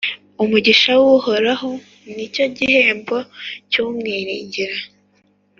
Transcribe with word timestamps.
Umugisha 0.43 0.91
w’Uhoraho, 1.01 1.69
ni 2.13 2.25
cyo 2.33 2.45
gihembo 2.57 3.17
cy’umwiringira, 3.71 4.75